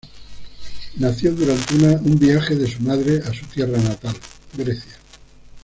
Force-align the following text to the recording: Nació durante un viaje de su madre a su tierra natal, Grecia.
Nació 0.97 1.31
durante 1.35 1.75
un 1.75 2.17
viaje 2.17 2.55
de 2.55 2.65
su 2.67 2.81
madre 2.81 3.21
a 3.23 3.31
su 3.31 3.45
tierra 3.45 3.77
natal, 3.77 4.17
Grecia. 4.57 4.95